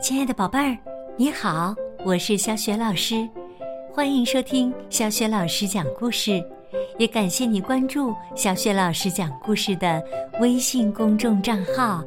[0.00, 0.78] 亲爱的宝贝儿，
[1.14, 1.74] 你好，
[2.06, 3.28] 我是小雪老师，
[3.92, 6.42] 欢迎收听小雪老师讲故事，
[6.98, 10.02] 也感谢你关注小雪老师讲故事的
[10.40, 12.02] 微信公众账号。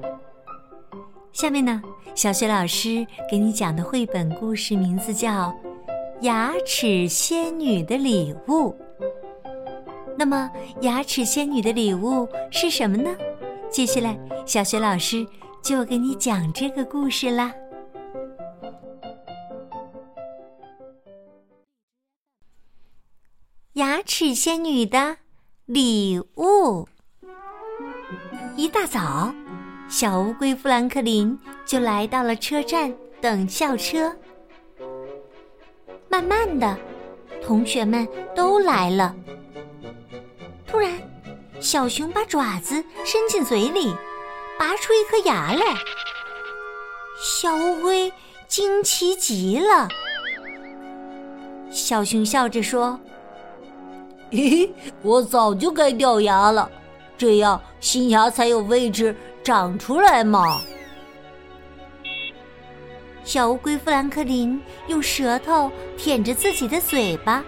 [1.34, 1.80] 下面呢，
[2.16, 5.50] 小雪老师给你讲的绘本故事名字叫
[6.22, 8.70] 《牙齿仙女的礼物》。
[10.18, 10.50] 那么，
[10.82, 13.12] 牙齿仙女的礼物是什么呢？
[13.70, 14.18] 接下来，
[14.48, 15.24] 小雪老师
[15.62, 17.54] 就给你讲这个故事啦。
[24.06, 25.18] 齿仙女的
[25.66, 26.88] 礼物。
[28.56, 29.34] 一大早，
[29.90, 34.16] 小乌龟富兰克林就来到了车站等校车。
[36.10, 36.78] 慢慢的，
[37.42, 39.16] 同学们都来了。
[40.68, 40.92] 突然，
[41.60, 42.76] 小熊把爪子
[43.06, 43.96] 伸进嘴里，
[44.60, 45.76] 拔出一颗牙来。
[47.20, 48.12] 小乌龟
[48.48, 49.88] 惊奇极了。
[51.72, 53.00] 小熊笑着说。
[54.34, 56.68] 嘿， 我早就该掉牙了，
[57.16, 60.60] 这样新牙才有位置长出来嘛。
[63.24, 67.44] 小乌龟富兰克林用舌头舔着自己的嘴巴，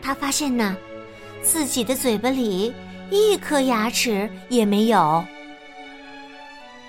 [0.00, 0.74] 他发现呢，
[1.42, 2.74] 自己的嘴巴里
[3.10, 5.22] 一颗牙齿也没有。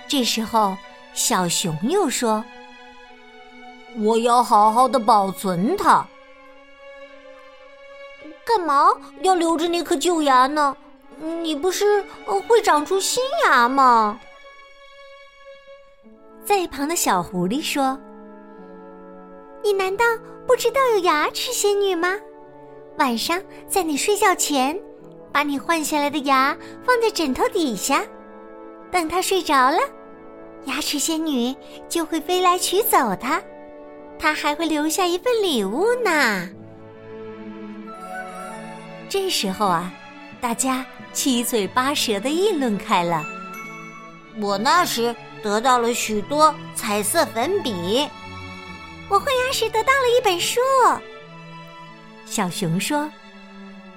[0.07, 0.77] 这时候，
[1.13, 2.43] 小熊又说
[3.99, 6.07] ：“我要好好的保存它。”
[8.47, 8.87] 干嘛
[9.23, 10.73] 要留着那颗旧牙呢？
[11.41, 12.01] 你不是
[12.47, 14.17] 会长出新牙吗？
[16.45, 17.99] 在一旁的小狐狸说
[19.61, 20.05] ：“你难道
[20.47, 22.15] 不知道有牙齿仙女吗？
[22.99, 24.79] 晚上在你睡觉前，
[25.33, 28.05] 把你换下来的牙放在枕头底下，
[28.89, 29.79] 等它睡着了，
[30.65, 31.53] 牙齿仙女
[31.89, 33.41] 就会飞来取走它，
[34.17, 36.47] 它还会留下一份礼物呢。”
[39.09, 39.91] 这时候啊，
[40.41, 43.23] 大家七嘴八舌的议论开了。
[44.39, 48.07] 我那时得到了许多彩色粉笔，
[49.09, 50.59] 我换牙时得到了一本书。
[52.25, 53.09] 小熊说：“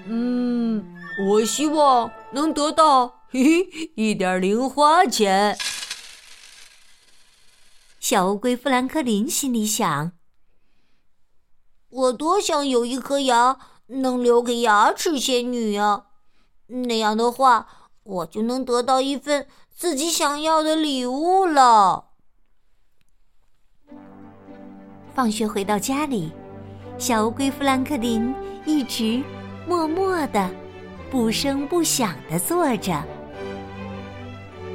[0.06, 0.82] 嗯，
[1.28, 5.59] 我希望能得到 嘿嘿一点零花钱。”
[7.98, 10.12] 小乌龟富兰克林心里想
[11.91, 13.59] ：“我多想有一颗牙。”
[13.93, 16.06] 能留给牙齿仙女啊，
[16.69, 17.67] 那样的话，
[18.05, 22.06] 我就能得到一份自己想要的礼物了。
[25.12, 26.33] 放学回到家里，
[26.99, 28.33] 小乌龟富兰克林
[28.65, 29.23] 一直
[29.67, 30.49] 默默的、
[31.11, 33.03] 不声不响的坐着。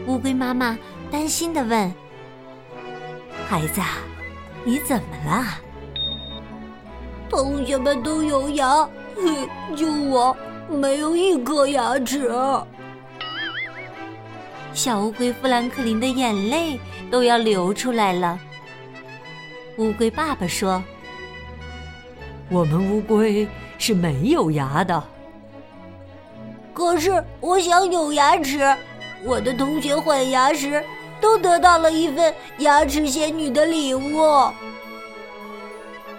[0.08, 0.78] 乌龟妈妈
[1.10, 1.94] 担心的问
[3.48, 3.82] ：“孩子，
[4.66, 5.46] 你怎么了？”
[7.30, 8.88] 同学们都有牙。
[9.76, 10.36] 就我
[10.70, 12.32] 没有一颗牙齿。
[14.74, 18.38] 小乌龟富兰克林的眼泪都要流出来了。
[19.78, 20.84] 乌龟爸爸说
[22.50, 25.02] ：“我们乌龟是没有牙的。
[26.74, 28.76] 可是我想有牙齿。
[29.24, 30.84] 我的同学换牙时
[31.20, 34.22] 都得到了一份牙齿仙女的礼物。”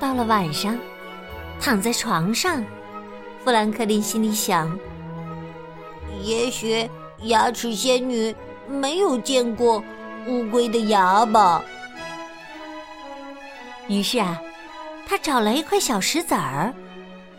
[0.00, 0.78] 到了晚上，
[1.60, 2.64] 躺在床上。
[3.46, 4.76] 富兰克林心里想
[6.20, 6.90] ：“也许
[7.26, 8.34] 牙齿仙女
[8.66, 9.80] 没有见过
[10.26, 11.62] 乌龟的牙吧。”
[13.86, 14.42] 于是啊，
[15.06, 16.74] 他找来一块小石子儿，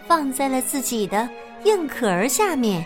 [0.08, 1.28] 放在了自己的
[1.66, 2.86] 硬壳下面，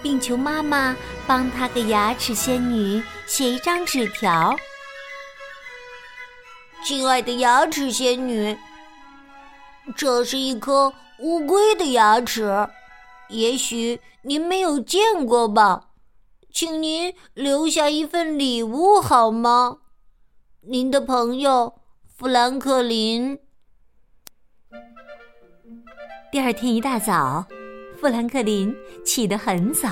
[0.00, 0.96] 并求妈妈
[1.26, 4.56] 帮他给牙齿仙女写一张纸条
[6.86, 8.56] ：“亲爱的牙齿仙女，
[9.94, 10.90] 这是一颗。”
[11.22, 12.68] 乌龟的牙齿，
[13.28, 15.90] 也许您没有见过吧？
[16.50, 19.78] 请您留下一份礼物好吗？
[20.62, 21.74] 您的朋友
[22.06, 23.38] 富兰克林。
[26.32, 27.44] 第二天一大早，
[28.00, 28.74] 富兰克林
[29.04, 29.88] 起得很早，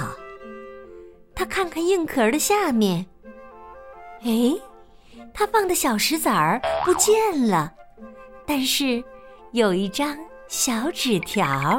[1.34, 3.04] 他看看硬壳的下面，
[4.22, 4.54] 哎，
[5.34, 7.74] 他放的小石子儿不见了，
[8.46, 9.04] 但是
[9.52, 10.16] 有一张。
[10.48, 11.78] 小纸条，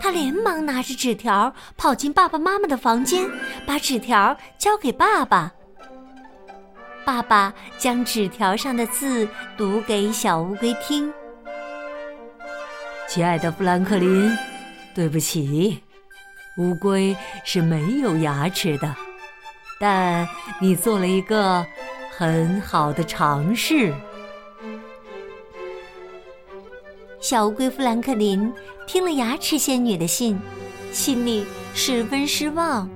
[0.00, 3.28] 他连忙拿着纸条跑进爸爸妈妈的房间，
[3.66, 5.52] 把纸条交给爸爸。
[7.04, 11.12] 爸爸将纸条上的字读给小乌龟听
[13.08, 14.30] ：“亲爱的富兰克林，
[14.94, 15.82] 对不起，
[16.58, 18.94] 乌龟是没有牙齿的，
[19.80, 20.28] 但
[20.60, 21.66] 你做了一个
[22.16, 23.92] 很好的尝试。
[27.30, 28.52] 小乌龟富兰克林
[28.88, 30.36] 听了牙齿仙女的信，
[30.90, 32.90] 心里十分失望。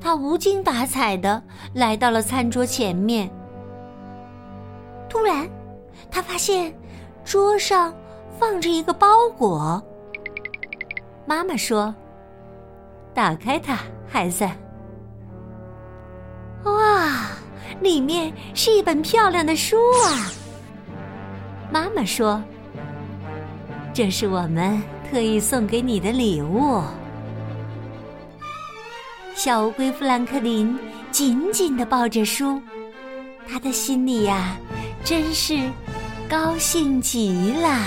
[0.00, 1.42] 他无精打采的
[1.74, 3.28] 来到了餐桌前面。
[5.08, 5.50] 突然，
[6.12, 6.72] 他发现
[7.24, 7.92] 桌上
[8.38, 9.82] 放着一个包裹。
[11.26, 11.92] 妈妈说
[13.12, 14.48] ：“打开它，孩子。”
[16.62, 17.32] 哇，
[17.80, 20.30] 里面是一本漂亮的书啊！
[21.72, 22.40] 妈妈说。
[24.02, 26.80] 这是我们特意送给你的礼物。
[29.34, 30.74] 小乌龟富兰克林
[31.10, 32.62] 紧紧的抱着书，
[33.46, 34.56] 他的心里呀，
[35.04, 35.54] 真是
[36.30, 37.78] 高兴极了。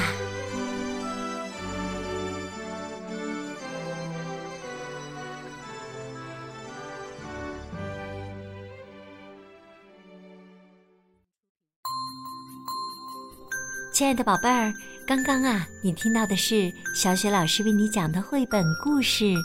[13.93, 14.73] 亲爱的宝贝儿。
[15.05, 19.25] 刚刚啊，你听到的是小雪老师为你讲的绘本故事《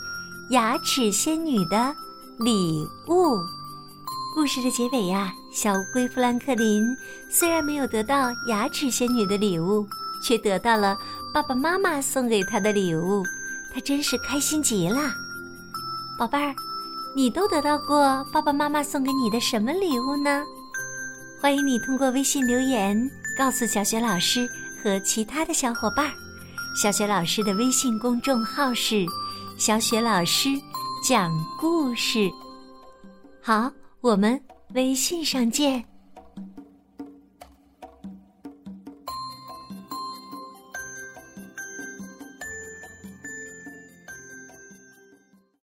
[0.49, 1.95] 牙齿仙女的
[2.39, 3.35] 礼物》。
[4.33, 6.83] 故事的结尾呀，小乌龟富兰克林
[7.29, 9.85] 虽然没有得到牙齿仙女的礼物，
[10.23, 10.97] 却得到了
[11.31, 13.23] 爸爸妈妈送给他的礼物，
[13.71, 15.13] 他真是开心极了。
[16.17, 16.55] 宝贝儿，
[17.15, 20.43] 你都得到过爸爸妈妈送给你的什么礼物呢？
[21.39, 24.47] 欢迎你通过微信留言告诉小雪老师。
[24.81, 26.13] 和其他的小伙伴儿，
[26.81, 29.05] 小雪老师的微信公众号是
[29.59, 30.47] “小雪老师
[31.03, 32.31] 讲故事”。
[33.43, 33.69] 好，
[33.99, 34.41] 我们
[34.73, 35.83] 微信上见。